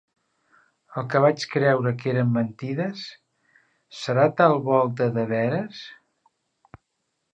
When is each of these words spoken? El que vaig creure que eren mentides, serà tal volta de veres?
El 1.01 1.03
que 1.11 1.19
vaig 1.25 1.43
creure 1.55 1.91
que 1.99 2.09
eren 2.13 2.31
mentides, 2.39 3.03
serà 3.99 4.27
tal 4.41 4.57
volta 4.73 5.11
de 5.19 5.27
veres? 5.37 5.87